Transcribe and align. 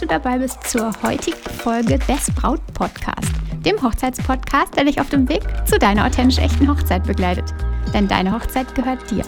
du 0.00 0.06
dabei 0.06 0.38
bist 0.38 0.62
zur 0.64 0.92
heutigen 1.02 1.36
Folge 1.62 1.98
des 1.98 2.30
Braut 2.34 2.60
Podcast, 2.74 3.32
dem 3.64 3.80
Hochzeitspodcast, 3.82 4.76
der 4.76 4.84
dich 4.84 5.00
auf 5.00 5.08
dem 5.08 5.28
Weg 5.28 5.42
zu 5.66 5.78
deiner 5.78 6.06
authentisch 6.06 6.38
echten 6.38 6.68
Hochzeit 6.68 7.04
begleitet. 7.04 7.52
Denn 7.92 8.06
deine 8.06 8.32
Hochzeit 8.32 8.74
gehört 8.74 9.10
dir. 9.10 9.24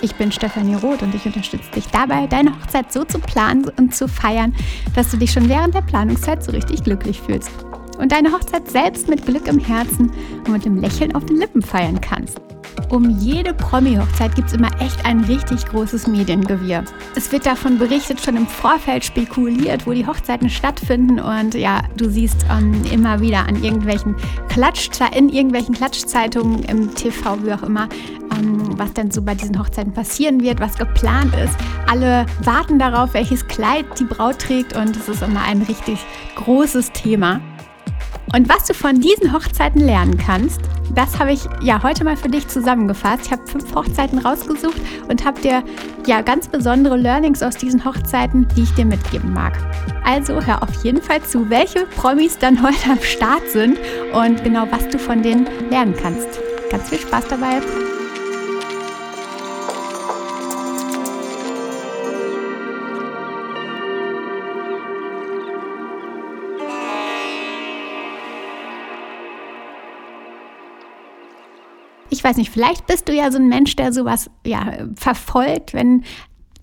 Ich 0.00 0.14
bin 0.14 0.32
Stefanie 0.32 0.76
Roth 0.76 1.02
und 1.02 1.14
ich 1.14 1.26
unterstütze 1.26 1.70
dich 1.70 1.86
dabei, 1.88 2.26
deine 2.26 2.54
Hochzeit 2.54 2.92
so 2.92 3.04
zu 3.04 3.18
planen 3.18 3.70
und 3.78 3.94
zu 3.94 4.08
feiern, 4.08 4.54
dass 4.94 5.10
du 5.10 5.16
dich 5.16 5.32
schon 5.32 5.48
während 5.48 5.74
der 5.74 5.82
Planungszeit 5.82 6.42
so 6.42 6.52
richtig 6.52 6.84
glücklich 6.84 7.20
fühlst. 7.20 7.50
Und 7.98 8.12
deine 8.12 8.32
Hochzeit 8.32 8.70
selbst 8.70 9.08
mit 9.08 9.24
Glück 9.26 9.46
im 9.48 9.58
Herzen 9.58 10.12
und 10.46 10.52
mit 10.52 10.64
dem 10.64 10.76
Lächeln 10.76 11.14
auf 11.14 11.24
den 11.24 11.38
Lippen 11.38 11.62
feiern 11.62 12.00
kannst. 12.00 12.40
Um 12.90 13.18
jede 13.18 13.52
Promi-Hochzeit 13.52 14.34
gibt 14.36 14.48
es 14.48 14.54
immer 14.54 14.70
echt 14.80 15.04
ein 15.04 15.24
richtig 15.24 15.66
großes 15.66 16.06
Mediengewirr. 16.06 16.84
Es 17.16 17.32
wird 17.32 17.44
davon 17.44 17.78
berichtet, 17.78 18.20
schon 18.20 18.36
im 18.36 18.46
Vorfeld 18.46 19.04
spekuliert, 19.04 19.86
wo 19.86 19.92
die 19.92 20.06
Hochzeiten 20.06 20.48
stattfinden 20.48 21.18
und 21.18 21.54
ja, 21.54 21.82
du 21.96 22.08
siehst 22.08 22.46
ähm, 22.50 22.82
immer 22.92 23.20
wieder 23.20 23.46
an 23.48 23.62
irgendwelchen 23.62 24.14
Klatsch 24.48 24.88
in 25.16 25.28
irgendwelchen 25.28 25.74
Klatschzeitungen 25.74 26.62
im 26.64 26.94
TV, 26.94 27.38
wie 27.44 27.52
auch 27.52 27.62
immer, 27.62 27.88
ähm, 28.38 28.78
was 28.78 28.92
denn 28.92 29.10
so 29.10 29.20
bei 29.20 29.34
diesen 29.34 29.58
Hochzeiten 29.58 29.92
passieren 29.92 30.42
wird, 30.42 30.60
was 30.60 30.76
geplant 30.76 31.34
ist. 31.34 31.54
Alle 31.90 32.26
warten 32.42 32.78
darauf, 32.78 33.14
welches 33.14 33.46
Kleid 33.48 33.86
die 33.98 34.04
Braut 34.04 34.38
trägt 34.38 34.76
und 34.76 34.96
es 34.96 35.08
ist 35.08 35.22
immer 35.22 35.42
ein 35.42 35.62
richtig 35.62 35.98
großes 36.36 36.92
Thema. 36.92 37.40
Und 38.34 38.48
was 38.48 38.64
du 38.64 38.74
von 38.74 39.00
diesen 39.00 39.32
Hochzeiten 39.32 39.80
lernen 39.80 40.18
kannst, 40.18 40.60
das 40.94 41.18
habe 41.18 41.32
ich 41.32 41.40
ja 41.60 41.82
heute 41.82 42.04
mal 42.04 42.16
für 42.16 42.28
dich 42.28 42.48
zusammengefasst. 42.48 43.26
Ich 43.26 43.32
habe 43.32 43.46
fünf 43.46 43.74
Hochzeiten 43.74 44.18
rausgesucht 44.18 44.80
und 45.08 45.24
habe 45.24 45.40
dir 45.40 45.62
ja 46.06 46.22
ganz 46.22 46.48
besondere 46.48 46.96
Learnings 46.96 47.42
aus 47.42 47.56
diesen 47.56 47.84
Hochzeiten, 47.84 48.46
die 48.56 48.62
ich 48.62 48.74
dir 48.74 48.84
mitgeben 48.84 49.32
mag. 49.32 49.52
Also 50.04 50.40
hör 50.40 50.62
auf 50.62 50.84
jeden 50.84 51.02
Fall 51.02 51.22
zu, 51.22 51.50
welche 51.50 51.86
Promis 51.86 52.38
dann 52.38 52.62
heute 52.66 52.90
am 52.90 53.00
Start 53.02 53.48
sind 53.48 53.78
und 54.12 54.42
genau 54.42 54.66
was 54.70 54.88
du 54.88 54.98
von 54.98 55.22
denen 55.22 55.46
lernen 55.70 55.94
kannst. 56.00 56.40
Ganz 56.70 56.88
viel 56.88 56.98
Spaß 56.98 57.28
dabei. 57.28 57.60
Weiß 72.26 72.36
nicht, 72.38 72.50
vielleicht 72.50 72.86
bist 72.86 73.08
du 73.08 73.14
ja 73.14 73.30
so 73.30 73.38
ein 73.38 73.48
Mensch, 73.48 73.76
der 73.76 73.92
sowas 73.92 74.28
ja, 74.44 74.72
verfolgt, 74.96 75.74
wenn 75.74 76.02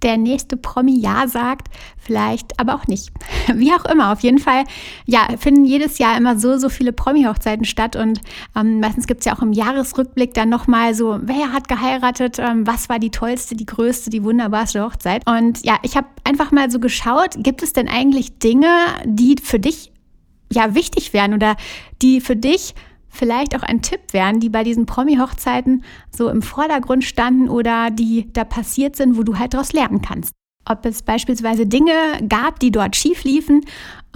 der 0.01 0.17
nächste 0.17 0.57
Promi 0.57 0.99
Ja 0.99 1.29
sagt, 1.29 1.69
vielleicht 1.97 2.59
aber 2.59 2.75
auch 2.75 2.87
nicht. 2.87 3.09
Wie 3.55 3.71
auch 3.71 3.85
immer, 3.85 4.11
auf 4.11 4.19
jeden 4.19 4.39
Fall, 4.39 4.65
ja, 5.05 5.27
finden 5.39 5.63
jedes 5.63 5.97
Jahr 5.97 6.17
immer 6.17 6.37
so, 6.37 6.57
so 6.57 6.67
viele 6.67 6.91
Promi-Hochzeiten 6.91 7.63
statt 7.63 7.95
und 7.95 8.19
ähm, 8.55 8.81
meistens 8.81 9.07
gibt 9.07 9.21
es 9.21 9.25
ja 9.25 9.35
auch 9.35 9.41
im 9.41 9.53
Jahresrückblick 9.53 10.33
dann 10.33 10.49
nochmal 10.49 10.93
so, 10.93 11.19
wer 11.21 11.53
hat 11.53 11.69
geheiratet, 11.69 12.37
ähm, 12.39 12.67
was 12.67 12.89
war 12.89 12.99
die 12.99 13.11
tollste, 13.11 13.55
die 13.55 13.65
größte, 13.65 14.09
die 14.09 14.25
wunderbarste 14.25 14.83
Hochzeit. 14.83 15.25
Und 15.25 15.65
ja, 15.65 15.77
ich 15.83 15.95
habe 15.95 16.07
einfach 16.25 16.51
mal 16.51 16.69
so 16.69 16.79
geschaut, 16.79 17.35
gibt 17.37 17.63
es 17.63 17.71
denn 17.71 17.87
eigentlich 17.87 18.37
Dinge, 18.39 18.67
die 19.05 19.37
für 19.41 19.59
dich 19.59 19.93
ja 20.51 20.75
wichtig 20.75 21.13
wären 21.13 21.33
oder 21.33 21.55
die 22.01 22.19
für 22.19 22.35
dich 22.35 22.75
vielleicht 23.13 23.55
auch 23.55 23.61
ein 23.61 23.81
Tipp 23.81 24.01
wären, 24.11 24.39
die 24.39 24.49
bei 24.49 24.63
diesen 24.63 24.85
Promi-Hochzeiten 24.87 25.83
so 26.11 26.29
im 26.29 26.41
Vordergrund 26.41 27.03
standen 27.03 27.47
oder 27.47 27.91
die 27.91 28.33
da 28.33 28.43
passiert 28.43 28.95
sind, 28.95 29.17
wo 29.17 29.23
du 29.23 29.37
halt 29.37 29.53
daraus 29.53 29.71
lernen 29.71 30.01
kannst. 30.01 30.33
Ob 30.65 30.85
es 30.85 31.03
beispielsweise 31.03 31.67
Dinge 31.67 31.93
gab, 32.27 32.59
die 32.59 32.71
dort 32.71 32.95
schief 32.95 33.23
liefen, 33.23 33.61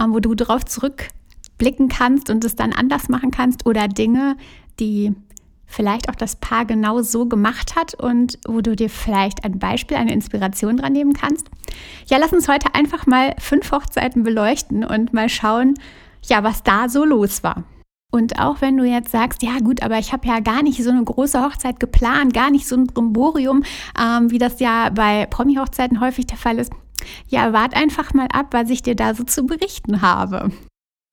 ähm, 0.00 0.12
wo 0.12 0.18
du 0.18 0.34
darauf 0.34 0.64
zurückblicken 0.64 1.88
kannst 1.88 2.28
und 2.28 2.44
es 2.44 2.56
dann 2.56 2.72
anders 2.72 3.08
machen 3.08 3.30
kannst 3.30 3.66
oder 3.66 3.86
Dinge, 3.86 4.36
die 4.80 5.14
vielleicht 5.66 6.08
auch 6.08 6.16
das 6.16 6.36
Paar 6.36 6.64
genau 6.64 7.02
so 7.02 7.26
gemacht 7.26 7.76
hat 7.76 7.94
und 7.94 8.38
wo 8.48 8.62
du 8.62 8.74
dir 8.74 8.90
vielleicht 8.90 9.44
ein 9.44 9.58
Beispiel, 9.58 9.96
eine 9.96 10.12
Inspiration 10.12 10.78
dran 10.78 10.92
nehmen 10.92 11.12
kannst. 11.12 11.46
Ja, 12.06 12.16
lass 12.16 12.32
uns 12.32 12.48
heute 12.48 12.74
einfach 12.74 13.06
mal 13.06 13.36
fünf 13.38 13.70
Hochzeiten 13.70 14.24
beleuchten 14.24 14.82
und 14.82 15.12
mal 15.12 15.28
schauen, 15.28 15.74
ja, 16.24 16.42
was 16.42 16.62
da 16.64 16.88
so 16.88 17.04
los 17.04 17.44
war. 17.44 17.64
Und 18.10 18.38
auch 18.38 18.62
wenn 18.62 18.76
du 18.76 18.84
jetzt 18.84 19.12
sagst, 19.12 19.42
ja 19.42 19.58
gut, 19.58 19.82
aber 19.82 19.98
ich 19.98 20.12
habe 20.12 20.26
ja 20.26 20.40
gar 20.40 20.62
nicht 20.62 20.82
so 20.82 20.90
eine 20.90 21.04
große 21.04 21.42
Hochzeit 21.42 21.78
geplant, 21.78 22.32
gar 22.32 22.50
nicht 22.50 22.66
so 22.66 22.74
ein 22.74 22.86
Brimborium, 22.86 23.64
ähm, 24.00 24.30
wie 24.30 24.38
das 24.38 24.60
ja 24.60 24.88
bei 24.88 25.26
Promi-Hochzeiten 25.26 26.00
häufig 26.00 26.26
der 26.26 26.38
Fall 26.38 26.58
ist. 26.58 26.72
Ja, 27.28 27.52
wart 27.52 27.76
einfach 27.76 28.14
mal 28.14 28.28
ab, 28.32 28.46
was 28.52 28.70
ich 28.70 28.82
dir 28.82 28.96
da 28.96 29.14
so 29.14 29.24
zu 29.24 29.44
berichten 29.44 30.00
habe. 30.00 30.50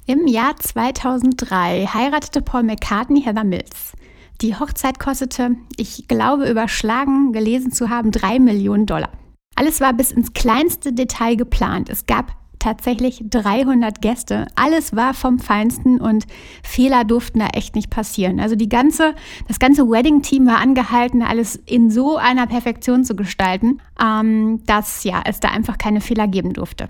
Im 0.08 0.26
Jahr 0.28 0.56
2003 0.56 1.88
heiratete 1.88 2.42
Paul 2.42 2.64
McCartney 2.64 3.22
Heather 3.24 3.44
Mills. 3.44 3.94
Die 4.42 4.56
Hochzeit 4.56 5.00
kostete, 5.00 5.56
ich 5.78 6.08
glaube 6.08 6.50
überschlagen 6.50 7.34
gelesen 7.34 7.72
zu 7.72 7.90
haben, 7.90 8.12
drei 8.12 8.40
Millionen 8.40 8.86
Dollar. 8.86 9.10
Alles 9.56 9.82
war 9.82 9.94
bis 9.94 10.12
ins 10.12 10.34
kleinste 10.34 10.94
Detail 10.94 11.36
geplant. 11.36 11.90
Es 11.90 12.06
gab 12.06 12.34
tatsächlich 12.66 13.24
300 13.30 14.02
Gäste. 14.02 14.48
Alles 14.56 14.96
war 14.96 15.14
vom 15.14 15.38
Feinsten 15.38 16.02
und 16.02 16.26
Fehler 16.64 17.04
durften 17.04 17.38
da 17.38 17.48
echt 17.54 17.76
nicht 17.76 17.92
passieren. 17.92 18.40
Also 18.40 18.56
die 18.56 18.70
ganze, 18.70 19.14
das 19.48 19.60
ganze 19.60 19.88
Wedding-Team 19.88 20.48
war 20.48 20.58
angehalten, 20.58 21.22
alles 21.22 21.58
in 21.68 21.92
so 21.92 22.18
einer 22.18 22.48
Perfektion 22.48 23.06
zu 23.06 23.16
gestalten, 23.16 23.82
ähm, 24.04 24.64
dass 24.66 25.04
ja, 25.04 25.22
es 25.26 25.40
da 25.40 25.50
einfach 25.50 25.78
keine 25.78 26.02
Fehler 26.02 26.28
geben 26.28 26.54
durfte. 26.54 26.90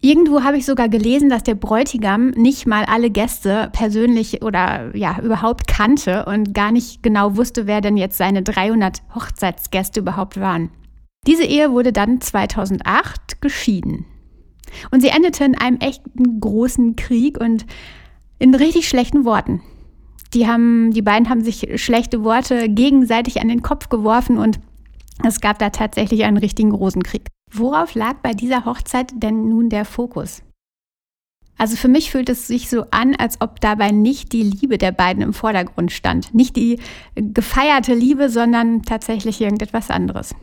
Irgendwo 0.00 0.42
habe 0.42 0.56
ich 0.56 0.64
sogar 0.64 0.88
gelesen, 0.88 1.28
dass 1.28 1.42
der 1.42 1.54
Bräutigam 1.54 2.30
nicht 2.30 2.66
mal 2.66 2.84
alle 2.84 3.10
Gäste 3.10 3.68
persönlich 3.72 4.42
oder 4.42 4.96
ja 4.96 5.18
überhaupt 5.20 5.66
kannte 5.66 6.24
und 6.24 6.54
gar 6.54 6.72
nicht 6.72 7.02
genau 7.02 7.36
wusste, 7.36 7.66
wer 7.66 7.82
denn 7.82 7.98
jetzt 7.98 8.16
seine 8.16 8.42
300 8.42 9.02
Hochzeitsgäste 9.14 10.00
überhaupt 10.00 10.40
waren. 10.40 10.70
Diese 11.26 11.44
Ehe 11.44 11.72
wurde 11.72 11.92
dann 11.92 12.20
2008 12.20 13.40
geschieden. 13.40 14.06
Und 14.90 15.00
sie 15.00 15.08
endete 15.08 15.44
in 15.44 15.56
einem 15.56 15.78
echten 15.78 16.40
großen 16.40 16.96
Krieg 16.96 17.40
und 17.40 17.66
in 18.38 18.54
richtig 18.54 18.88
schlechten 18.88 19.24
Worten. 19.24 19.62
Die, 20.34 20.46
haben, 20.46 20.90
die 20.92 21.02
beiden 21.02 21.28
haben 21.28 21.42
sich 21.42 21.80
schlechte 21.82 22.24
Worte 22.24 22.68
gegenseitig 22.68 23.40
an 23.40 23.48
den 23.48 23.62
Kopf 23.62 23.88
geworfen 23.88 24.38
und 24.38 24.60
es 25.24 25.40
gab 25.40 25.58
da 25.58 25.70
tatsächlich 25.70 26.24
einen 26.24 26.36
richtigen 26.36 26.72
Rosenkrieg. 26.72 27.28
Worauf 27.52 27.94
lag 27.94 28.16
bei 28.22 28.32
dieser 28.32 28.64
Hochzeit 28.64 29.12
denn 29.14 29.48
nun 29.48 29.70
der 29.70 29.84
Fokus? 29.84 30.42
Also 31.58 31.76
für 31.76 31.88
mich 31.88 32.10
fühlt 32.10 32.28
es 32.28 32.46
sich 32.46 32.68
so 32.68 32.84
an, 32.90 33.14
als 33.14 33.40
ob 33.40 33.60
dabei 33.60 33.90
nicht 33.90 34.32
die 34.32 34.42
Liebe 34.42 34.76
der 34.76 34.92
beiden 34.92 35.22
im 35.22 35.32
Vordergrund 35.32 35.90
stand. 35.90 36.34
Nicht 36.34 36.56
die 36.56 36.80
gefeierte 37.14 37.94
Liebe, 37.94 38.28
sondern 38.28 38.82
tatsächlich 38.82 39.40
irgendetwas 39.40 39.90
anderes. 39.90 40.34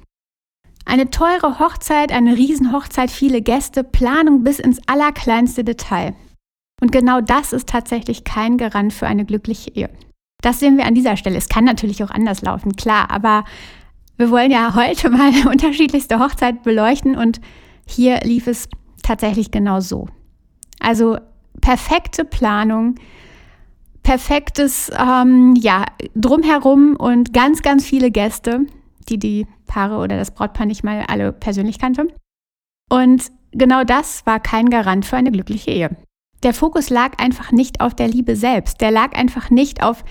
Eine 0.86 1.10
teure 1.10 1.60
Hochzeit, 1.60 2.12
eine 2.12 2.36
Riesenhochzeit, 2.36 3.10
viele 3.10 3.42
Gäste, 3.42 3.84
Planung 3.84 4.44
bis 4.44 4.60
ins 4.60 4.80
allerkleinste 4.88 5.64
Detail. 5.64 6.14
Und 6.82 6.92
genau 6.92 7.22
das 7.22 7.54
ist 7.54 7.70
tatsächlich 7.70 8.24
kein 8.24 8.58
Garant 8.58 8.94
für 8.94 9.08
eine 9.08 9.26
glückliche 9.26 9.72
Ehe. 9.72 9.90
Das 10.42 10.60
sehen 10.60 10.78
wir 10.78 10.86
an 10.86 10.96
dieser 10.96 11.16
Stelle. 11.16 11.38
Es 11.38 11.48
kann 11.48 11.64
natürlich 11.64 12.04
auch 12.04 12.12
anders 12.12 12.42
laufen, 12.42 12.76
klar, 12.76 13.10
aber 13.10 13.46
wir 14.18 14.30
wollen 14.30 14.52
ja 14.52 14.76
heute 14.76 15.10
mal 15.10 15.32
eine 15.34 15.50
unterschiedlichste 15.50 16.20
Hochzeit 16.20 16.64
beleuchten 16.64 17.16
und 17.16 17.40
hier 17.88 18.20
lief 18.24 18.48
es 18.48 18.68
tatsächlich 19.02 19.52
genau 19.52 19.80
so. 19.80 20.08
Also 20.80 21.18
perfekte 21.62 22.26
Planung, 22.26 22.96
perfektes 24.04 24.92
ähm, 24.98 25.56
ja 25.56 25.86
drumherum 26.16 26.98
und 26.98 27.34
ganz 27.34 27.62
ganz 27.62 27.86
viele 27.86 28.12
Gäste 28.12 28.66
die 29.06 29.20
die 29.20 29.48
Paare 29.66 29.98
oder 29.98 30.18
das 30.18 30.32
Brautpaar 30.32 30.66
nicht 30.66 30.84
mal 30.84 31.04
alle 31.08 31.32
persönlich 31.32 31.80
kannte. 31.80 32.08
Und 32.90 33.32
genau 33.52 33.84
das 33.84 34.26
war 34.26 34.40
kein 34.40 34.70
Garant 34.70 35.06
für 35.06 35.18
eine 35.18 35.32
glückliche 35.32 35.72
Ehe. 35.72 35.98
Der 36.44 36.54
Fokus 36.54 36.90
lag 36.90 37.20
einfach 37.20 37.52
nicht 37.52 37.80
auf 37.80 37.96
der 37.96 38.08
Liebe 38.08 38.36
selbst. 38.36 38.82
Der 38.82 38.92
lag 38.92 39.16
einfach 39.16 39.50
nicht 39.50 39.82
auf 39.82 40.04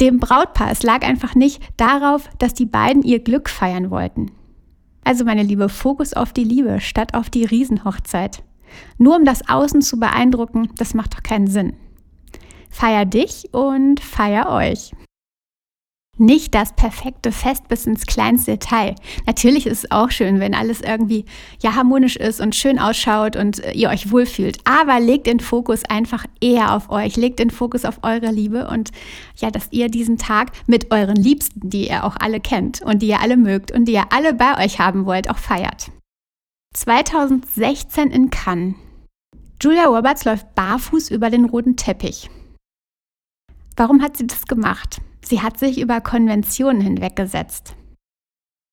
dem 0.00 0.18
Brautpaar. 0.18 0.70
Es 0.70 0.82
lag 0.82 1.02
einfach 1.02 1.34
nicht 1.34 1.62
darauf, 1.76 2.28
dass 2.38 2.54
die 2.54 2.66
beiden 2.66 3.02
ihr 3.02 3.20
Glück 3.20 3.48
feiern 3.48 3.90
wollten. 3.90 4.30
Also 5.04 5.24
meine 5.24 5.42
Liebe, 5.42 5.68
Fokus 5.68 6.12
auf 6.12 6.32
die 6.32 6.44
Liebe 6.44 6.80
statt 6.80 7.14
auf 7.14 7.30
die 7.30 7.44
Riesenhochzeit. 7.44 8.42
Nur 8.98 9.16
um 9.16 9.24
das 9.24 9.48
Außen 9.48 9.82
zu 9.82 9.98
beeindrucken, 9.98 10.68
das 10.76 10.94
macht 10.94 11.14
doch 11.14 11.22
keinen 11.22 11.46
Sinn. 11.46 11.74
Feier 12.70 13.04
dich 13.04 13.52
und 13.52 14.00
feier 14.00 14.50
euch. 14.50 14.92
Nicht 16.20 16.54
das 16.54 16.74
perfekte 16.74 17.32
Fest 17.32 17.66
bis 17.68 17.86
ins 17.86 18.06
kleinste 18.06 18.52
Detail. 18.52 18.94
Natürlich 19.26 19.66
ist 19.66 19.84
es 19.84 19.90
auch 19.90 20.10
schön, 20.10 20.38
wenn 20.38 20.54
alles 20.54 20.80
irgendwie 20.80 21.24
ja 21.62 21.74
harmonisch 21.74 22.16
ist 22.16 22.40
und 22.40 22.54
schön 22.54 22.78
ausschaut 22.78 23.36
und 23.36 23.64
äh, 23.64 23.72
ihr 23.72 23.88
euch 23.88 24.12
wohlfühlt. 24.12 24.58
Aber 24.64 25.00
legt 25.00 25.26
den 25.26 25.40
Fokus 25.40 25.84
einfach 25.84 26.26
eher 26.40 26.74
auf 26.74 26.90
euch, 26.90 27.16
legt 27.16 27.38
den 27.38 27.50
Fokus 27.50 27.84
auf 27.84 28.00
eure 28.02 28.30
Liebe 28.30 28.68
und 28.68 28.90
ja, 29.36 29.50
dass 29.50 29.68
ihr 29.72 29.88
diesen 29.88 30.18
Tag 30.18 30.52
mit 30.66 30.92
euren 30.92 31.16
Liebsten, 31.16 31.70
die 31.70 31.88
ihr 31.88 32.04
auch 32.04 32.16
alle 32.20 32.40
kennt 32.40 32.82
und 32.82 33.00
die 33.00 33.08
ihr 33.08 33.20
alle 33.20 33.36
mögt 33.36 33.72
und 33.72 33.86
die 33.86 33.92
ihr 33.92 34.12
alle 34.12 34.34
bei 34.34 34.64
euch 34.64 34.78
haben 34.78 35.06
wollt, 35.06 35.30
auch 35.30 35.38
feiert. 35.38 35.90
2016 36.74 38.10
in 38.10 38.30
Cannes. 38.30 38.74
Julia 39.60 39.86
Roberts 39.86 40.24
läuft 40.24 40.54
barfuß 40.54 41.10
über 41.10 41.30
den 41.30 41.46
roten 41.46 41.76
Teppich. 41.76 42.30
Warum 43.76 44.02
hat 44.02 44.16
sie 44.16 44.26
das 44.26 44.46
gemacht? 44.46 45.00
Sie 45.30 45.40
hat 45.40 45.60
sich 45.60 45.80
über 45.80 46.00
Konventionen 46.00 46.80
hinweggesetzt. 46.80 47.76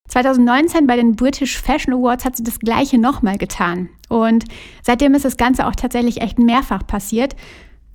2019 0.09 0.87
bei 0.87 0.95
den 0.95 1.15
British 1.15 1.61
Fashion 1.61 1.93
Awards 1.93 2.25
hat 2.25 2.35
sie 2.35 2.41
das 2.41 2.57
gleiche 2.57 2.97
nochmal 2.97 3.37
getan. 3.37 3.89
Und 4.09 4.45
seitdem 4.81 5.13
ist 5.13 5.23
das 5.23 5.37
Ganze 5.37 5.67
auch 5.67 5.75
tatsächlich 5.75 6.19
echt 6.21 6.39
mehrfach 6.39 6.87
passiert. 6.87 7.35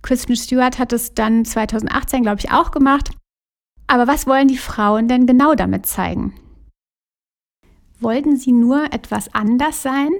Kristen 0.02 0.36
Stewart 0.36 0.78
hat 0.78 0.92
es 0.92 1.12
dann 1.12 1.44
2018, 1.44 2.22
glaube 2.22 2.38
ich, 2.38 2.52
auch 2.52 2.70
gemacht. 2.70 3.10
Aber 3.88 4.06
was 4.06 4.28
wollen 4.28 4.46
die 4.46 4.58
Frauen 4.58 5.08
denn 5.08 5.26
genau 5.26 5.56
damit 5.56 5.86
zeigen? 5.86 6.32
Wollten 7.98 8.36
sie 8.36 8.52
nur 8.52 8.92
etwas 8.92 9.34
anders 9.34 9.82
sein? 9.82 10.10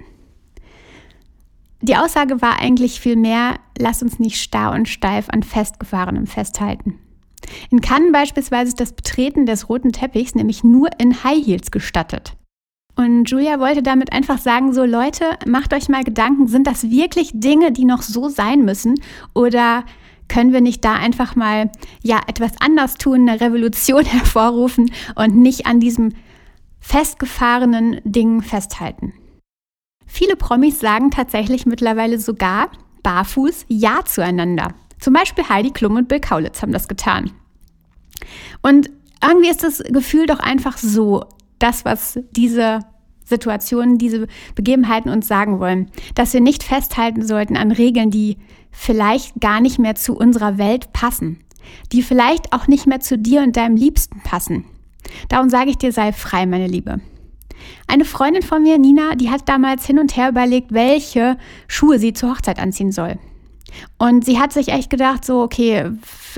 Die 1.80 1.96
Aussage 1.96 2.42
war 2.42 2.58
eigentlich 2.58 3.00
vielmehr, 3.00 3.60
lass 3.78 4.02
uns 4.02 4.18
nicht 4.18 4.42
starr 4.42 4.72
und 4.72 4.88
steif 4.88 5.28
an 5.28 5.44
Festgefahrenem 5.44 6.26
festhalten. 6.26 6.98
In 7.70 7.80
Cannes 7.80 8.12
beispielsweise 8.12 8.68
ist 8.68 8.80
das 8.80 8.92
Betreten 8.92 9.46
des 9.46 9.68
roten 9.68 9.92
Teppichs 9.92 10.34
nämlich 10.34 10.64
nur 10.64 10.88
in 10.98 11.24
High 11.24 11.44
Heels 11.44 11.70
gestattet. 11.70 12.34
Und 12.94 13.30
Julia 13.30 13.58
wollte 13.58 13.82
damit 13.82 14.12
einfach 14.12 14.38
sagen, 14.38 14.74
so 14.74 14.84
Leute, 14.84 15.24
macht 15.46 15.72
euch 15.72 15.88
mal 15.88 16.04
Gedanken, 16.04 16.46
sind 16.46 16.66
das 16.66 16.90
wirklich 16.90 17.30
Dinge, 17.32 17.72
die 17.72 17.86
noch 17.86 18.02
so 18.02 18.28
sein 18.28 18.64
müssen? 18.64 18.96
Oder 19.34 19.84
können 20.28 20.52
wir 20.52 20.60
nicht 20.60 20.84
da 20.84 20.94
einfach 20.94 21.34
mal 21.34 21.70
ja 22.02 22.20
etwas 22.26 22.52
anders 22.60 22.94
tun, 22.96 23.28
eine 23.28 23.40
Revolution 23.40 24.04
hervorrufen 24.06 24.92
und 25.14 25.36
nicht 25.36 25.66
an 25.66 25.80
diesem 25.80 26.12
festgefahrenen 26.80 28.00
Ding 28.04 28.42
festhalten? 28.42 29.14
Viele 30.06 30.36
Promis 30.36 30.78
sagen 30.78 31.10
tatsächlich 31.10 31.64
mittlerweile 31.64 32.18
sogar 32.18 32.70
barfuß 33.02 33.64
Ja 33.68 34.00
zueinander. 34.04 34.74
Zum 35.02 35.14
Beispiel 35.14 35.48
Heidi 35.48 35.72
Klum 35.72 35.96
und 35.96 36.06
Bill 36.06 36.20
Kaulitz 36.20 36.62
haben 36.62 36.70
das 36.70 36.86
getan. 36.86 37.32
Und 38.62 38.88
irgendwie 39.20 39.50
ist 39.50 39.64
das 39.64 39.82
Gefühl 39.82 40.26
doch 40.26 40.38
einfach 40.38 40.78
so, 40.78 41.24
das, 41.58 41.84
was 41.84 42.20
diese 42.30 42.80
Situationen, 43.24 43.98
diese 43.98 44.28
Begebenheiten 44.54 45.10
uns 45.10 45.26
sagen 45.26 45.58
wollen, 45.58 45.90
dass 46.14 46.32
wir 46.34 46.40
nicht 46.40 46.62
festhalten 46.62 47.26
sollten 47.26 47.56
an 47.56 47.72
Regeln, 47.72 48.10
die 48.10 48.36
vielleicht 48.70 49.40
gar 49.40 49.60
nicht 49.60 49.80
mehr 49.80 49.96
zu 49.96 50.16
unserer 50.16 50.56
Welt 50.56 50.92
passen, 50.92 51.40
die 51.90 52.02
vielleicht 52.02 52.52
auch 52.52 52.68
nicht 52.68 52.86
mehr 52.86 53.00
zu 53.00 53.18
dir 53.18 53.42
und 53.42 53.56
deinem 53.56 53.74
Liebsten 53.74 54.20
passen. 54.22 54.64
Darum 55.28 55.50
sage 55.50 55.70
ich 55.70 55.78
dir, 55.78 55.90
sei 55.90 56.12
frei, 56.12 56.46
meine 56.46 56.68
Liebe. 56.68 57.00
Eine 57.88 58.04
Freundin 58.04 58.42
von 58.42 58.62
mir, 58.62 58.78
Nina, 58.78 59.16
die 59.16 59.30
hat 59.30 59.48
damals 59.48 59.84
hin 59.84 59.98
und 59.98 60.16
her 60.16 60.28
überlegt, 60.28 60.72
welche 60.72 61.38
Schuhe 61.66 61.98
sie 61.98 62.12
zur 62.12 62.30
Hochzeit 62.30 62.60
anziehen 62.60 62.92
soll. 62.92 63.18
Und 63.98 64.24
sie 64.24 64.38
hat 64.38 64.52
sich 64.52 64.68
echt 64.68 64.90
gedacht, 64.90 65.24
so, 65.24 65.42
okay, 65.42 65.90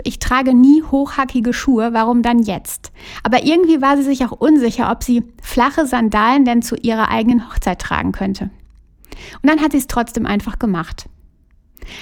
ich 0.04 0.19
trage 0.19 0.54
nie 0.54 0.82
hochhackige 0.82 1.52
Schuhe, 1.52 1.92
warum 1.92 2.22
dann 2.22 2.42
jetzt? 2.42 2.92
Aber 3.22 3.44
irgendwie 3.44 3.81
war 3.81 3.96
sie 3.96 4.02
sich 4.02 4.25
auch 4.25 4.32
unsicher, 4.32 4.90
ob 4.90 5.02
sie 5.02 5.22
flache 5.42 5.86
Sandalen 5.86 6.44
denn 6.44 6.62
zu 6.62 6.76
ihrer 6.76 7.08
eigenen 7.08 7.48
Hochzeit 7.48 7.81
tragen 7.81 8.12
könnte. 8.12 8.50
Und 9.42 9.50
dann 9.50 9.60
hat 9.60 9.72
sie 9.72 9.78
es 9.78 9.86
trotzdem 9.86 10.26
einfach 10.26 10.58
gemacht. 10.58 11.06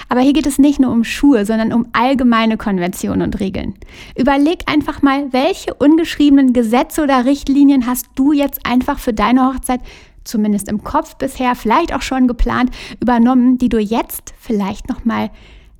Aber 0.09 0.21
hier 0.21 0.33
geht 0.33 0.45
es 0.45 0.59
nicht 0.59 0.79
nur 0.79 0.91
um 0.91 1.03
Schuhe, 1.03 1.45
sondern 1.45 1.73
um 1.73 1.87
allgemeine 1.93 2.57
Konventionen 2.57 3.21
und 3.21 3.39
Regeln. 3.39 3.75
Überleg 4.17 4.59
einfach 4.67 5.01
mal, 5.01 5.31
welche 5.33 5.73
ungeschriebenen 5.73 6.53
Gesetze 6.53 7.03
oder 7.03 7.25
Richtlinien 7.25 7.85
hast 7.85 8.07
du 8.15 8.31
jetzt 8.31 8.65
einfach 8.65 8.99
für 8.99 9.13
deine 9.13 9.45
Hochzeit 9.45 9.81
zumindest 10.23 10.67
im 10.69 10.83
Kopf 10.83 11.15
bisher, 11.15 11.55
vielleicht 11.55 11.93
auch 11.93 12.01
schon 12.01 12.27
geplant, 12.27 12.71
übernommen, 12.99 13.57
die 13.57 13.69
du 13.69 13.79
jetzt 13.79 14.33
vielleicht 14.39 14.89
noch 14.89 15.05
mal 15.05 15.29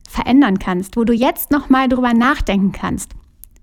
verändern 0.09 0.59
kannst, 0.59 0.95
wo 0.95 1.03
du 1.03 1.13
jetzt 1.13 1.51
noch 1.51 1.69
mal 1.69 1.87
drüber 1.87 2.13
nachdenken 2.13 2.71
kannst. 2.71 3.11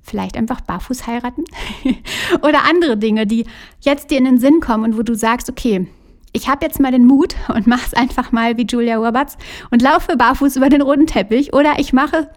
Vielleicht 0.02 0.36
einfach 0.36 0.60
barfuß 0.62 1.06
heiraten 1.06 1.44
oder 2.42 2.64
andere 2.68 2.96
Dinge, 2.96 3.26
die 3.26 3.46
jetzt 3.80 4.10
dir 4.10 4.18
in 4.18 4.24
den 4.24 4.38
Sinn 4.38 4.60
kommen 4.60 4.84
und 4.84 4.98
wo 4.98 5.02
du 5.02 5.14
sagst, 5.14 5.48
okay, 5.48 5.86
ich 6.32 6.48
habe 6.48 6.64
jetzt 6.64 6.80
mal 6.80 6.92
den 6.92 7.06
Mut 7.06 7.36
und 7.54 7.66
mache 7.66 7.86
es 7.86 7.94
einfach 7.94 8.32
mal 8.32 8.56
wie 8.56 8.66
Julia 8.66 8.96
Roberts 8.96 9.36
und 9.70 9.82
laufe 9.82 10.16
barfuß 10.16 10.56
über 10.56 10.68
den 10.68 10.82
roten 10.82 11.06
Teppich 11.06 11.52
oder 11.52 11.78
ich 11.78 11.92
mache 11.92 12.30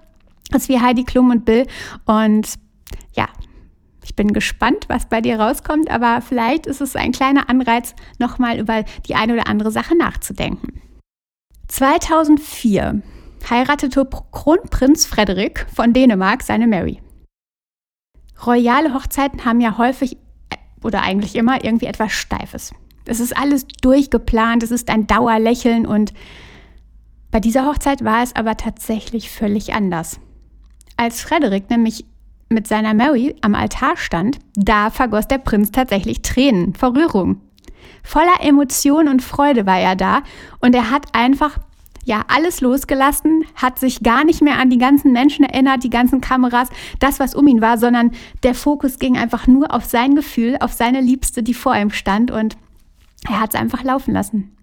es 0.51 0.69
wie 0.69 0.79
Heidi 0.79 1.03
Klum 1.03 1.31
und 1.31 1.45
Bill 1.45 1.67
und 2.05 2.53
ja, 3.15 3.27
ich 4.13 4.15
bin 4.15 4.31
gespannt, 4.31 4.85
was 4.89 5.07
bei 5.07 5.21
dir 5.21 5.39
rauskommt, 5.39 5.89
aber 5.89 6.21
vielleicht 6.21 6.67
ist 6.67 6.81
es 6.81 6.95
ein 6.95 7.13
kleiner 7.13 7.49
Anreiz, 7.49 7.95
nochmal 8.19 8.59
über 8.59 8.83
die 9.07 9.15
eine 9.15 9.33
oder 9.33 9.47
andere 9.47 9.71
Sache 9.71 9.97
nachzudenken. 9.97 10.83
2004 11.67 13.01
heiratete 13.49 14.07
Kronprinz 14.31 15.07
Frederik 15.07 15.65
von 15.73 15.93
Dänemark 15.93 16.43
seine 16.43 16.67
Mary. 16.67 17.01
Royale 18.45 18.93
Hochzeiten 18.93 19.45
haben 19.45 19.61
ja 19.61 19.79
häufig 19.79 20.17
äh, 20.51 20.57
oder 20.83 21.01
eigentlich 21.01 21.35
immer 21.35 21.63
irgendwie 21.63 21.87
etwas 21.87 22.11
Steifes. 22.11 22.71
Es 23.05 23.19
ist 23.19 23.35
alles 23.35 23.65
durchgeplant, 23.81 24.61
es 24.61 24.69
ist 24.69 24.91
ein 24.91 25.07
Dauerlächeln 25.07 25.87
und 25.87 26.13
bei 27.31 27.39
dieser 27.39 27.65
Hochzeit 27.65 28.03
war 28.03 28.21
es 28.21 28.35
aber 28.35 28.57
tatsächlich 28.57 29.31
völlig 29.31 29.73
anders. 29.73 30.19
Als 30.97 31.21
Frederik 31.21 31.71
nämlich 31.71 32.05
mit 32.53 32.67
seiner 32.67 32.93
Mary 32.93 33.35
am 33.41 33.55
Altar 33.55 33.97
stand, 33.97 34.39
da 34.55 34.89
vergoss 34.89 35.27
der 35.27 35.37
Prinz 35.37 35.71
tatsächlich 35.71 36.21
Tränen 36.21 36.73
vor 36.73 36.95
Rührung. 36.95 37.41
Voller 38.03 38.41
Emotion 38.41 39.07
und 39.07 39.21
Freude 39.21 39.65
war 39.65 39.79
er 39.79 39.95
da 39.95 40.23
und 40.59 40.75
er 40.75 40.91
hat 40.91 41.13
einfach 41.13 41.59
ja 42.05 42.25
alles 42.27 42.61
losgelassen, 42.61 43.45
hat 43.55 43.79
sich 43.79 44.03
gar 44.03 44.25
nicht 44.25 44.41
mehr 44.41 44.59
an 44.59 44.69
die 44.69 44.77
ganzen 44.77 45.13
Menschen 45.13 45.45
erinnert, 45.45 45.83
die 45.83 45.89
ganzen 45.89 46.21
Kameras, 46.21 46.69
das, 46.99 47.19
was 47.19 47.33
um 47.33 47.47
ihn 47.47 47.61
war, 47.61 47.77
sondern 47.77 48.11
der 48.43 48.55
Fokus 48.55 48.99
ging 48.99 49.17
einfach 49.17 49.47
nur 49.47 49.73
auf 49.73 49.85
sein 49.85 50.15
Gefühl, 50.15 50.57
auf 50.59 50.73
seine 50.73 51.01
Liebste, 51.01 51.43
die 51.43 51.53
vor 51.53 51.75
ihm 51.75 51.91
stand 51.91 52.29
und 52.31 52.57
er 53.29 53.39
hat 53.39 53.53
es 53.53 53.59
einfach 53.59 53.83
laufen 53.83 54.13
lassen. 54.13 54.55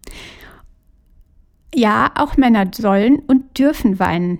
Ja, 1.75 2.11
auch 2.17 2.37
Männer 2.37 2.67
sollen 2.75 3.21
und 3.21 3.59
dürfen 3.59 3.99
weinen. 3.99 4.39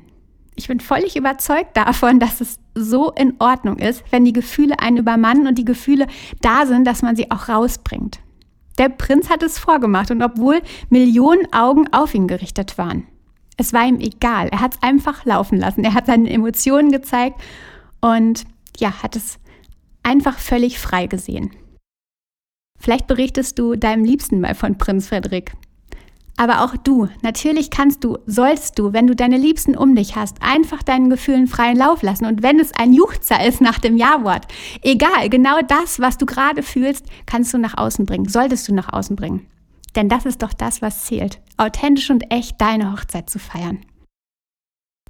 Ich 0.61 0.69
bin 0.69 0.81
völlig 0.81 1.17
überzeugt 1.17 1.75
davon, 1.75 2.21
dass 2.21 2.43
es 2.43 2.59
so 2.75 3.13
in 3.13 3.33
Ordnung 3.39 3.79
ist, 3.79 4.05
wenn 4.11 4.27
die 4.27 4.35
Gefühle 4.35 4.79
einen 4.79 4.99
übermannen 4.99 5.47
und 5.47 5.57
die 5.57 5.65
Gefühle 5.65 6.07
da 6.43 6.67
sind, 6.67 6.87
dass 6.87 7.01
man 7.01 7.17
sie 7.17 7.31
auch 7.31 7.49
rausbringt. 7.49 8.21
Der 8.77 8.91
Prinz 8.91 9.31
hat 9.31 9.43
es 9.43 9.59
vorgemacht 9.59 10.11
und 10.11 10.23
obwohl 10.23 10.61
Millionen 10.91 11.51
Augen 11.55 11.91
auf 11.95 12.15
ihn 12.15 12.29
gerichtet 12.29 12.77
waren, 12.77 13.07
es 13.57 13.73
war 13.73 13.87
ihm 13.87 14.01
egal. 14.01 14.49
Er 14.49 14.61
hat 14.61 14.75
es 14.75 14.83
einfach 14.83 15.25
laufen 15.25 15.59
lassen. 15.59 15.83
Er 15.83 15.95
hat 15.95 16.05
seine 16.05 16.29
Emotionen 16.29 16.93
gezeigt 16.93 17.41
und 18.03 18.45
ja, 18.77 19.03
hat 19.03 19.17
es 19.17 19.39
einfach 20.03 20.39
völlig 20.39 20.79
frei 20.79 21.07
gesehen. 21.07 21.53
Vielleicht 22.79 23.07
berichtest 23.07 23.59
du 23.59 23.77
deinem 23.77 24.05
Liebsten 24.05 24.43
mal 24.43 24.55
von 24.55 24.77
Prinz 24.77 25.09
Frederik. 25.09 25.53
Aber 26.41 26.65
auch 26.65 26.75
du, 26.75 27.07
natürlich 27.21 27.69
kannst 27.69 28.03
du, 28.03 28.17
sollst 28.25 28.79
du, 28.79 28.95
wenn 28.95 29.07
du 29.07 29.15
deine 29.15 29.37
Liebsten 29.37 29.77
um 29.77 29.95
dich 29.95 30.17
hast, 30.17 30.39
einfach 30.41 30.83
deinen 30.83 31.11
Gefühlen 31.11 31.47
freien 31.47 31.77
Lauf 31.77 32.03
lassen. 32.03 32.25
Und 32.25 32.43
wenn 32.43 32.59
es 32.59 32.73
ein 32.73 32.95
Juchzer 32.95 33.45
ist 33.45 33.61
nach 33.61 33.79
dem 33.79 33.99
Ja-Wort, 33.99 34.47
egal, 34.81 35.29
genau 35.29 35.59
das, 35.69 36.01
was 36.01 36.17
du 36.17 36.25
gerade 36.25 36.63
fühlst, 36.63 37.05
kannst 37.27 37.53
du 37.53 37.59
nach 37.59 37.77
außen 37.77 38.07
bringen, 38.07 38.27
solltest 38.27 38.67
du 38.67 38.75
nach 38.75 38.91
außen 38.91 39.17
bringen. 39.17 39.49
Denn 39.95 40.09
das 40.09 40.25
ist 40.25 40.43
doch 40.43 40.55
das, 40.55 40.81
was 40.81 41.05
zählt, 41.05 41.43
authentisch 41.59 42.09
und 42.09 42.33
echt 42.33 42.59
deine 42.59 42.91
Hochzeit 42.91 43.29
zu 43.29 43.39
feiern. 43.39 43.85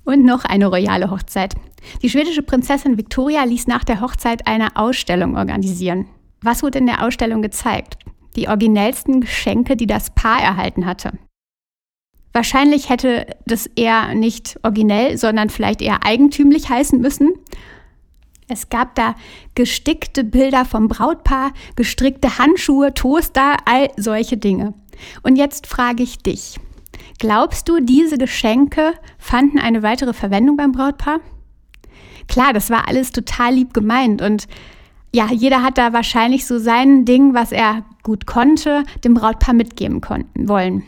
Und 0.02 0.25
noch 0.25 0.44
eine 0.44 0.66
royale 0.66 1.12
Hochzeit. 1.12 1.54
Die 2.02 2.10
schwedische 2.10 2.42
Prinzessin 2.42 2.99
Victoria 2.99 3.44
ließ 3.44 3.68
nach 3.68 3.84
der 3.84 4.00
Hochzeit 4.00 4.49
eine 4.49 4.75
Ausstellung 4.75 5.37
organisieren. 5.37 6.06
Was 6.42 6.64
wurde 6.64 6.78
in 6.78 6.87
der 6.87 7.04
Ausstellung 7.06 7.40
gezeigt? 7.40 7.99
Die 8.37 8.49
originellsten 8.49 9.20
Geschenke, 9.20 9.76
die 9.76 9.87
das 9.87 10.10
Paar 10.14 10.40
erhalten 10.40 10.87
hatte. 10.87 11.12
Wahrscheinlich 12.32 12.88
hätte 12.88 13.26
das 13.46 13.66
eher 13.66 14.14
nicht 14.14 14.58
originell, 14.62 15.18
sondern 15.18 15.50
vielleicht 15.50 15.82
eher 15.82 16.04
eigentümlich 16.04 16.68
heißen 16.68 17.00
müssen. 17.00 17.32
Es 18.49 18.68
gab 18.68 18.94
da 18.94 19.14
gestickte 19.54 20.25
Bilder 20.25 20.64
vom 20.64 20.88
Brautpaar, 20.88 21.52
gestrickte 21.76 22.38
Handschuhe, 22.38 22.94
Toaster, 22.94 23.56
all 23.64 23.90
solche 23.96 24.37
Dinge. 24.37 24.75
Und 25.22 25.37
jetzt 25.37 25.66
frage 25.66 26.02
ich 26.02 26.18
dich, 26.18 26.58
glaubst 27.18 27.68
du, 27.68 27.80
diese 27.80 28.18
Geschenke 28.18 28.92
fanden 29.18 29.58
eine 29.58 29.82
weitere 29.82 30.12
Verwendung 30.12 30.56
beim 30.56 30.72
Brautpaar? 30.72 31.20
Klar, 32.28 32.52
das 32.52 32.70
war 32.70 32.87
alles 32.87 33.10
total 33.10 33.54
lieb 33.54 33.75
gemeint 33.75 34.22
und 34.22 34.46
ja, 35.12 35.26
jeder 35.32 35.62
hat 35.62 35.78
da 35.78 35.92
wahrscheinlich 35.92 36.46
so 36.46 36.58
sein 36.58 37.04
Ding, 37.04 37.34
was 37.34 37.50
er 37.50 37.84
gut 38.02 38.26
konnte, 38.26 38.85
dem 39.04 39.14
Brautpaar 39.14 39.54
mitgeben 39.54 40.00
konnten, 40.00 40.49
wollen. 40.49 40.83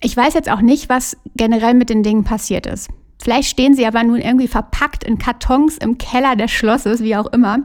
Ich 0.00 0.16
weiß 0.16 0.34
jetzt 0.34 0.50
auch 0.50 0.60
nicht, 0.60 0.88
was 0.88 1.16
generell 1.36 1.74
mit 1.74 1.90
den 1.90 2.02
Dingen 2.02 2.24
passiert 2.24 2.66
ist. 2.66 2.90
Vielleicht 3.22 3.48
stehen 3.48 3.74
sie 3.74 3.86
aber 3.86 4.02
nun 4.04 4.20
irgendwie 4.20 4.48
verpackt 4.48 5.02
in 5.02 5.18
Kartons 5.18 5.78
im 5.78 5.98
Keller 5.98 6.36
des 6.36 6.50
Schlosses, 6.50 7.00
wie 7.02 7.16
auch 7.16 7.26
immer. 7.32 7.60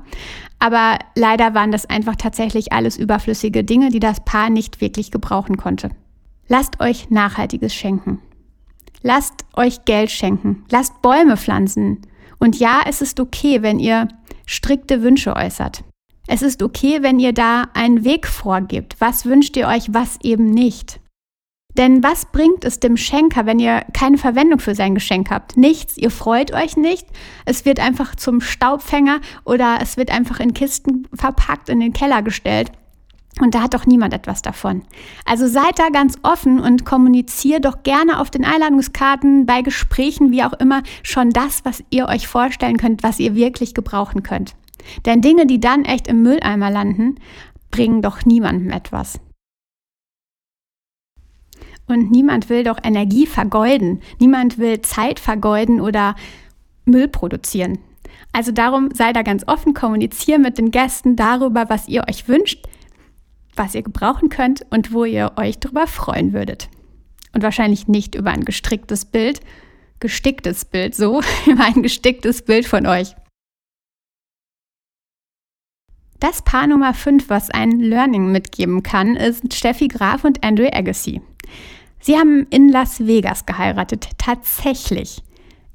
Aber 0.59 0.97
leider 1.15 1.53
waren 1.53 1.71
das 1.71 1.89
einfach 1.89 2.15
tatsächlich 2.15 2.71
alles 2.71 2.97
überflüssige 2.97 3.63
Dinge, 3.63 3.89
die 3.89 3.99
das 3.99 4.23
Paar 4.23 4.49
nicht 4.49 4.79
wirklich 4.79 5.11
gebrauchen 5.11 5.57
konnte. 5.57 5.89
Lasst 6.47 6.79
euch 6.79 7.09
Nachhaltiges 7.09 7.73
schenken. 7.73 8.19
Lasst 9.01 9.45
euch 9.55 9.85
Geld 9.85 10.11
schenken. 10.11 10.63
Lasst 10.69 11.01
Bäume 11.01 11.35
pflanzen. 11.35 12.01
Und 12.39 12.59
ja, 12.59 12.81
es 12.87 13.01
ist 13.01 13.19
okay, 13.19 13.61
wenn 13.61 13.79
ihr 13.79 14.07
strikte 14.45 15.01
Wünsche 15.01 15.35
äußert. 15.35 15.83
Es 16.27 16.41
ist 16.41 16.61
okay, 16.61 16.99
wenn 17.01 17.19
ihr 17.19 17.33
da 17.33 17.65
einen 17.73 18.03
Weg 18.03 18.27
vorgibt. 18.27 18.95
Was 18.99 19.25
wünscht 19.25 19.57
ihr 19.57 19.67
euch, 19.67 19.93
was 19.93 20.19
eben 20.23 20.51
nicht? 20.51 20.99
Denn 21.77 22.03
was 22.03 22.25
bringt 22.25 22.65
es 22.65 22.79
dem 22.79 22.97
Schenker, 22.97 23.45
wenn 23.45 23.59
ihr 23.59 23.85
keine 23.93 24.17
Verwendung 24.17 24.59
für 24.59 24.75
sein 24.75 24.93
Geschenk 24.93 25.29
habt? 25.29 25.55
Nichts, 25.55 25.97
ihr 25.97 26.11
freut 26.11 26.53
euch 26.53 26.75
nicht, 26.75 27.07
es 27.45 27.65
wird 27.65 27.79
einfach 27.79 28.15
zum 28.15 28.41
Staubfänger 28.41 29.21
oder 29.45 29.79
es 29.81 29.95
wird 29.95 30.11
einfach 30.11 30.39
in 30.39 30.53
Kisten 30.53 31.07
verpackt, 31.13 31.69
in 31.69 31.79
den 31.79 31.93
Keller 31.93 32.21
gestellt. 32.21 32.71
Und 33.39 33.55
da 33.55 33.61
hat 33.63 33.73
doch 33.73 33.85
niemand 33.85 34.13
etwas 34.13 34.41
davon. 34.41 34.83
Also 35.25 35.47
seid 35.47 35.79
da 35.79 35.87
ganz 35.89 36.17
offen 36.21 36.59
und 36.59 36.85
kommuniziert 36.85 37.63
doch 37.63 37.81
gerne 37.83 38.19
auf 38.19 38.29
den 38.29 38.43
Einladungskarten, 38.43 39.45
bei 39.45 39.61
Gesprächen, 39.61 40.31
wie 40.31 40.43
auch 40.43 40.53
immer, 40.53 40.83
schon 41.01 41.29
das, 41.29 41.63
was 41.63 41.81
ihr 41.89 42.07
euch 42.09 42.27
vorstellen 42.27 42.75
könnt, 42.75 43.03
was 43.03 43.19
ihr 43.19 43.33
wirklich 43.33 43.73
gebrauchen 43.73 44.21
könnt. 44.21 44.55
Denn 45.05 45.21
Dinge, 45.21 45.45
die 45.45 45.59
dann 45.59 45.85
echt 45.85 46.07
im 46.07 46.21
Mülleimer 46.23 46.69
landen, 46.69 47.15
bringen 47.69 48.01
doch 48.01 48.25
niemandem 48.25 48.71
etwas. 48.71 49.19
Und 51.87 52.11
niemand 52.11 52.49
will 52.49 52.63
doch 52.63 52.77
Energie 52.83 53.25
vergeuden. 53.25 54.01
Niemand 54.19 54.57
will 54.57 54.81
Zeit 54.81 55.19
vergeuden 55.19 55.81
oder 55.81 56.15
Müll 56.85 57.07
produzieren. 57.07 57.79
Also 58.33 58.51
darum 58.51 58.89
sei 58.93 59.11
da 59.11 59.23
ganz 59.23 59.43
offen, 59.47 59.73
kommuniziere 59.73 60.39
mit 60.39 60.57
den 60.57 60.71
Gästen 60.71 61.15
darüber, 61.15 61.69
was 61.69 61.89
ihr 61.89 62.05
euch 62.07 62.27
wünscht 62.27 62.65
was 63.55 63.75
ihr 63.75 63.83
gebrauchen 63.83 64.29
könnt 64.29 64.65
und 64.69 64.93
wo 64.93 65.05
ihr 65.05 65.33
euch 65.37 65.59
darüber 65.59 65.87
freuen 65.87 66.33
würdet. 66.33 66.69
Und 67.33 67.43
wahrscheinlich 67.43 67.87
nicht 67.87 68.15
über 68.15 68.31
ein 68.31 68.45
gestricktes 68.45 69.05
Bild, 69.05 69.39
gesticktes 69.99 70.65
Bild, 70.65 70.95
so, 70.95 71.21
über 71.45 71.63
ein 71.63 71.83
gesticktes 71.83 72.41
Bild 72.43 72.65
von 72.65 72.85
euch. 72.85 73.15
Das 76.21 76.43
Paar 76.43 76.67
Nummer 76.67 76.93
5, 76.93 77.31
was 77.31 77.49
ein 77.49 77.79
Learning 77.79 78.31
mitgeben 78.31 78.83
kann, 78.83 79.15
ist 79.15 79.55
Steffi 79.55 79.87
Graf 79.87 80.23
und 80.23 80.43
Andrew 80.43 80.67
Agassi. 80.71 81.19
Sie 81.99 82.15
haben 82.15 82.45
in 82.51 82.69
Las 82.69 83.07
Vegas 83.07 83.47
geheiratet, 83.47 84.07
tatsächlich. 84.19 85.23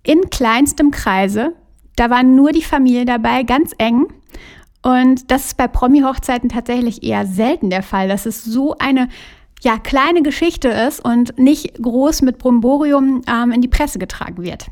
In 0.04 0.30
kleinstem 0.30 0.92
Kreise. 0.92 1.56
Da 1.96 2.10
war 2.10 2.22
nur 2.22 2.52
die 2.52 2.62
Familie 2.62 3.04
dabei, 3.04 3.42
ganz 3.42 3.72
eng. 3.78 4.06
Und 4.82 5.32
das 5.32 5.46
ist 5.46 5.56
bei 5.56 5.66
Promi-Hochzeiten 5.66 6.48
tatsächlich 6.48 7.02
eher 7.02 7.26
selten 7.26 7.68
der 7.68 7.82
Fall, 7.82 8.06
dass 8.06 8.24
es 8.24 8.44
so 8.44 8.76
eine 8.78 9.08
ja, 9.62 9.78
kleine 9.78 10.22
Geschichte 10.22 10.68
ist 10.68 11.04
und 11.04 11.36
nicht 11.40 11.74
groß 11.82 12.22
mit 12.22 12.38
Bromborium 12.38 13.22
ähm, 13.28 13.50
in 13.50 13.62
die 13.62 13.68
Presse 13.68 13.98
getragen 13.98 14.44
wird. 14.44 14.68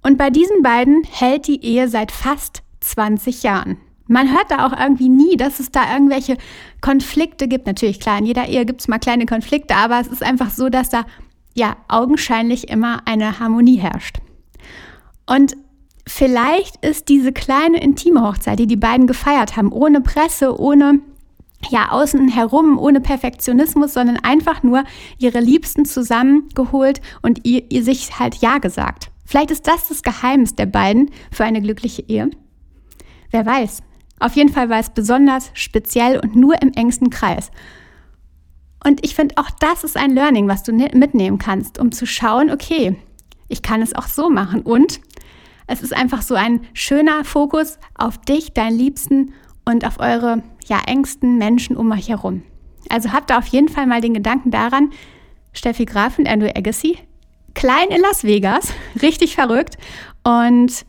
Und 0.00 0.16
bei 0.16 0.30
diesen 0.30 0.62
beiden 0.62 1.02
hält 1.02 1.48
die 1.48 1.64
Ehe 1.64 1.88
seit 1.88 2.12
fast 2.12 2.62
20 2.78 3.42
Jahren. 3.42 3.78
Man 4.08 4.32
hört 4.32 4.50
da 4.50 4.66
auch 4.66 4.78
irgendwie 4.78 5.08
nie, 5.08 5.36
dass 5.36 5.60
es 5.60 5.70
da 5.70 5.92
irgendwelche 5.92 6.36
Konflikte 6.80 7.46
gibt. 7.46 7.66
Natürlich, 7.66 8.00
klar, 8.00 8.18
in 8.18 8.26
jeder 8.26 8.48
Ehe 8.48 8.64
gibt 8.66 8.80
es 8.80 8.88
mal 8.88 8.98
kleine 8.98 9.26
Konflikte, 9.26 9.76
aber 9.76 10.00
es 10.00 10.08
ist 10.08 10.22
einfach 10.22 10.50
so, 10.50 10.68
dass 10.70 10.88
da 10.88 11.04
ja 11.54 11.76
augenscheinlich 11.88 12.68
immer 12.68 13.02
eine 13.06 13.38
Harmonie 13.38 13.76
herrscht. 13.76 14.18
Und 15.26 15.56
vielleicht 16.06 16.84
ist 16.84 17.08
diese 17.08 17.32
kleine 17.32 17.80
intime 17.82 18.22
Hochzeit, 18.22 18.58
die 18.58 18.66
die 18.66 18.76
beiden 18.76 19.06
gefeiert 19.06 19.56
haben, 19.56 19.72
ohne 19.72 20.00
Presse, 20.00 20.58
ohne 20.58 21.00
ja 21.70 21.90
außen 21.90 22.28
herum, 22.28 22.78
ohne 22.78 23.00
Perfektionismus, 23.00 23.92
sondern 23.92 24.16
einfach 24.16 24.62
nur 24.62 24.84
ihre 25.18 25.40
Liebsten 25.40 25.84
zusammengeholt 25.84 27.00
und 27.20 27.46
ihr, 27.46 27.70
ihr 27.70 27.82
sich 27.82 28.18
halt 28.18 28.36
Ja 28.36 28.58
gesagt. 28.58 29.10
Vielleicht 29.26 29.50
ist 29.50 29.66
das 29.66 29.88
das 29.88 30.02
Geheimnis 30.02 30.54
der 30.54 30.66
beiden 30.66 31.10
für 31.30 31.44
eine 31.44 31.60
glückliche 31.60 32.02
Ehe. 32.02 32.30
Wer 33.30 33.44
weiß. 33.44 33.82
Auf 34.20 34.34
jeden 34.34 34.52
Fall 34.52 34.68
war 34.68 34.78
es 34.78 34.90
besonders 34.90 35.50
speziell 35.54 36.18
und 36.18 36.36
nur 36.36 36.60
im 36.60 36.72
engsten 36.72 37.10
Kreis. 37.10 37.50
Und 38.84 39.04
ich 39.04 39.14
finde, 39.14 39.36
auch 39.38 39.50
das 39.60 39.84
ist 39.84 39.96
ein 39.96 40.12
Learning, 40.12 40.48
was 40.48 40.62
du 40.62 40.72
mitnehmen 40.72 41.38
kannst, 41.38 41.78
um 41.78 41.92
zu 41.92 42.06
schauen, 42.06 42.50
okay, 42.50 42.96
ich 43.48 43.62
kann 43.62 43.82
es 43.82 43.94
auch 43.94 44.06
so 44.06 44.30
machen. 44.30 44.62
Und 44.62 45.00
es 45.66 45.82
ist 45.82 45.94
einfach 45.94 46.22
so 46.22 46.34
ein 46.34 46.60
schöner 46.72 47.24
Fokus 47.24 47.78
auf 47.94 48.18
dich, 48.18 48.52
deinen 48.52 48.78
Liebsten 48.78 49.32
und 49.64 49.86
auf 49.86 49.98
eure 50.00 50.42
ja, 50.66 50.80
engsten 50.86 51.38
Menschen 51.38 51.76
um 51.76 51.90
euch 51.92 52.08
herum. 52.08 52.42
Also 52.88 53.12
habt 53.12 53.30
da 53.30 53.38
auf 53.38 53.46
jeden 53.48 53.68
Fall 53.68 53.86
mal 53.86 54.00
den 54.00 54.14
Gedanken 54.14 54.50
daran, 54.50 54.90
Steffi 55.52 55.84
Graf 55.84 56.18
und 56.18 56.28
Andrew 56.28 56.48
Agassi, 56.54 56.98
klein 57.54 57.88
in 57.88 58.00
Las 58.00 58.24
Vegas, 58.24 58.72
richtig 59.02 59.34
verrückt 59.34 59.76
und 60.24 60.86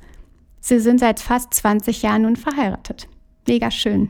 sie 0.62 0.80
sind 0.80 1.00
seit 1.00 1.20
fast 1.20 1.54
20 1.54 2.02
Jahren 2.02 2.22
nun 2.22 2.36
verheiratet. 2.36 3.08
Mega 3.50 3.72
schön. 3.72 4.10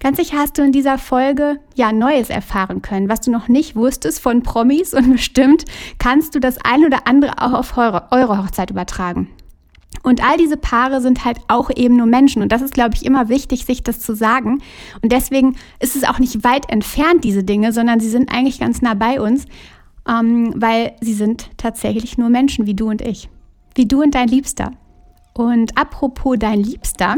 Ganz 0.00 0.16
sicher 0.16 0.38
hast 0.38 0.56
du 0.56 0.62
in 0.62 0.72
dieser 0.72 0.96
Folge 0.96 1.60
ja 1.74 1.92
Neues 1.92 2.30
erfahren 2.30 2.80
können, 2.80 3.10
was 3.10 3.20
du 3.20 3.30
noch 3.30 3.48
nicht 3.48 3.76
wusstest 3.76 4.18
von 4.18 4.42
Promis 4.42 4.94
und 4.94 5.12
bestimmt 5.12 5.66
kannst 5.98 6.34
du 6.34 6.40
das 6.40 6.56
ein 6.64 6.86
oder 6.86 7.06
andere 7.06 7.32
auch 7.38 7.52
auf 7.52 7.76
eure, 7.76 8.08
eure 8.12 8.38
Hochzeit 8.38 8.70
übertragen. 8.70 9.28
Und 10.02 10.24
all 10.24 10.38
diese 10.38 10.56
Paare 10.56 11.02
sind 11.02 11.26
halt 11.26 11.38
auch 11.48 11.70
eben 11.74 11.96
nur 11.96 12.06
Menschen. 12.06 12.40
Und 12.40 12.50
das 12.50 12.62
ist, 12.62 12.72
glaube 12.72 12.94
ich, 12.94 13.04
immer 13.04 13.28
wichtig, 13.28 13.66
sich 13.66 13.82
das 13.82 14.00
zu 14.00 14.14
sagen. 14.14 14.62
Und 15.02 15.12
deswegen 15.12 15.56
ist 15.80 15.96
es 15.96 16.04
auch 16.04 16.18
nicht 16.18 16.44
weit 16.44 16.70
entfernt, 16.70 17.24
diese 17.24 17.44
Dinge, 17.44 17.72
sondern 17.72 18.00
sie 18.00 18.10
sind 18.10 18.32
eigentlich 18.32 18.58
ganz 18.58 18.80
nah 18.80 18.94
bei 18.94 19.20
uns, 19.20 19.44
ähm, 20.08 20.54
weil 20.56 20.96
sie 21.02 21.14
sind 21.14 21.50
tatsächlich 21.58 22.16
nur 22.16 22.30
Menschen 22.30 22.66
wie 22.66 22.74
du 22.74 22.88
und 22.88 23.02
ich. 23.02 23.28
Wie 23.74 23.86
du 23.86 24.02
und 24.02 24.14
dein 24.14 24.28
Liebster. 24.28 24.72
Und 25.36 25.76
apropos 25.76 26.36
dein 26.38 26.60
Liebster, 26.60 27.16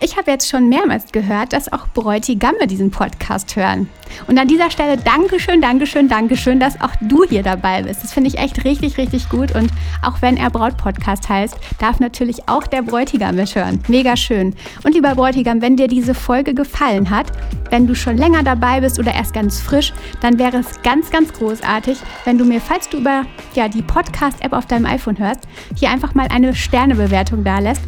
ich 0.00 0.16
habe 0.16 0.30
jetzt 0.30 0.48
schon 0.48 0.68
mehrmals 0.68 1.10
gehört, 1.12 1.52
dass 1.52 1.72
auch 1.72 1.88
Bräutigamme 1.88 2.66
diesen 2.66 2.90
Podcast 2.90 3.56
hören. 3.56 3.88
Und 4.26 4.38
an 4.38 4.46
dieser 4.46 4.70
Stelle 4.70 4.96
Dankeschön, 4.96 5.60
Dankeschön, 5.60 6.08
Dankeschön, 6.08 6.60
dass 6.60 6.80
auch 6.80 6.92
du 7.00 7.24
hier 7.24 7.42
dabei 7.42 7.82
bist. 7.82 8.02
Das 8.02 8.12
finde 8.12 8.28
ich 8.28 8.38
echt 8.38 8.64
richtig, 8.64 8.98
richtig 8.98 9.28
gut. 9.28 9.54
Und 9.54 9.70
auch 10.02 10.22
wenn 10.22 10.36
er 10.36 10.50
Brautpodcast 10.50 11.28
heißt, 11.28 11.56
darf 11.78 11.98
natürlich 11.98 12.48
auch 12.48 12.66
der 12.66 12.82
Bräutigam 12.82 13.36
mithören. 13.36 13.82
Mega 13.88 14.16
schön. 14.16 14.54
Und 14.84 14.94
lieber 14.94 15.14
Bräutigam, 15.14 15.62
wenn 15.62 15.76
dir 15.76 15.88
diese 15.88 16.14
Folge 16.14 16.54
gefallen 16.54 17.10
hat, 17.10 17.32
wenn 17.70 17.86
du 17.86 17.94
schon 17.94 18.16
länger 18.16 18.42
dabei 18.42 18.80
bist 18.80 18.98
oder 18.98 19.14
erst 19.14 19.32
ganz 19.32 19.60
frisch, 19.60 19.92
dann 20.20 20.38
wäre 20.38 20.58
es 20.58 20.82
ganz, 20.82 21.10
ganz 21.10 21.32
großartig, 21.32 21.98
wenn 22.24 22.38
du 22.38 22.44
mir, 22.44 22.60
falls 22.60 22.88
du 22.88 22.98
über 22.98 23.24
ja, 23.54 23.68
die 23.68 23.82
Podcast-App 23.82 24.52
auf 24.52 24.66
deinem 24.66 24.86
iPhone 24.86 25.18
hörst, 25.18 25.40
hier 25.74 25.90
einfach 25.90 26.14
mal 26.14 26.28
eine 26.30 26.54
Sternebewertung 26.54 27.44
da 27.44 27.58
lässt, 27.58 27.82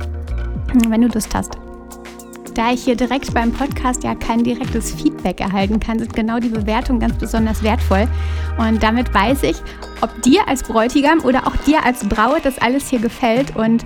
wenn 0.88 1.02
du 1.02 1.08
Lust 1.08 1.34
hast. 1.34 1.67
Da 2.58 2.72
ich 2.72 2.82
hier 2.82 2.96
direkt 2.96 3.32
beim 3.32 3.52
Podcast 3.52 4.02
ja 4.02 4.16
kein 4.16 4.42
direktes 4.42 4.92
Feedback 4.92 5.40
erhalten 5.40 5.78
kann, 5.78 6.00
sind 6.00 6.12
genau 6.12 6.40
die 6.40 6.48
Bewertungen 6.48 6.98
ganz 6.98 7.16
besonders 7.16 7.62
wertvoll. 7.62 8.08
Und 8.58 8.82
damit 8.82 9.14
weiß 9.14 9.44
ich, 9.44 9.58
ob 10.00 10.20
dir 10.22 10.40
als 10.48 10.64
Bräutigam 10.64 11.20
oder 11.20 11.46
auch 11.46 11.54
dir 11.58 11.84
als 11.84 12.08
Braut 12.08 12.40
das 12.42 12.58
alles 12.58 12.88
hier 12.88 12.98
gefällt. 12.98 13.54
Und 13.54 13.84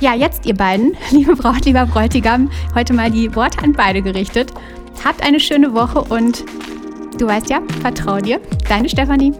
ja, 0.00 0.16
jetzt 0.16 0.46
ihr 0.46 0.56
beiden, 0.56 0.96
liebe 1.12 1.36
Braut, 1.36 1.64
lieber 1.64 1.86
Bräutigam, 1.86 2.50
heute 2.74 2.92
mal 2.92 3.08
die 3.08 3.32
Worte 3.36 3.62
an 3.62 3.72
beide 3.72 4.02
gerichtet. 4.02 4.52
Habt 5.04 5.22
eine 5.22 5.38
schöne 5.38 5.72
Woche 5.72 6.02
und 6.02 6.44
du 7.18 7.26
weißt 7.28 7.48
ja, 7.48 7.62
vertrau 7.82 8.18
dir. 8.18 8.40
Deine 8.68 8.88
Stefanie. 8.88 9.32